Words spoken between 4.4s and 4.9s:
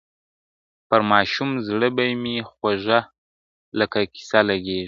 لګېږې-